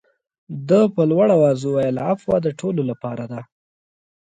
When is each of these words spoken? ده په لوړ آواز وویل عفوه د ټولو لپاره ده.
ده 0.69 0.81
په 0.93 1.01
لوړ 1.11 1.27
آواز 1.37 1.59
وویل 1.63 1.97
عفوه 2.07 2.37
د 2.41 2.47
ټولو 2.59 2.81
لپاره 2.89 3.23
ده. 3.31 3.41